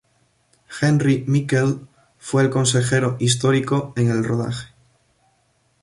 Henri 0.81 1.25
Michel 1.27 1.85
fue 2.17 2.41
el 2.41 2.49
consejero 2.49 3.17
histórico 3.19 3.93
en 3.95 4.09
el 4.09 4.23
rodaje. 4.23 4.69